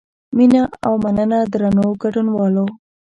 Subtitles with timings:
[0.35, 2.65] مینه او مننه درنو ګډونوالو.